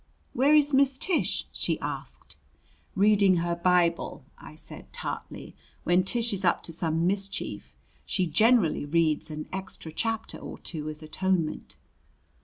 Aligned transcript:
"Where 0.33 0.55
is 0.55 0.73
Miss 0.73 0.97
Tish?" 0.97 1.45
she 1.51 1.79
asked. 1.79 2.35
"Reading 2.95 3.35
her 3.35 3.55
Bible," 3.55 4.25
I 4.35 4.55
said 4.55 4.91
tartly. 4.91 5.55
"When 5.83 6.01
Tish 6.03 6.33
is 6.33 6.43
up 6.43 6.63
to 6.63 6.73
some 6.73 7.05
mischief, 7.05 7.77
she 8.03 8.25
generally 8.25 8.83
reads 8.87 9.29
an 9.29 9.47
extra 9.53 9.91
chapter 9.91 10.39
or 10.39 10.57
two 10.57 10.89
as 10.89 11.03
atonement." 11.03 11.75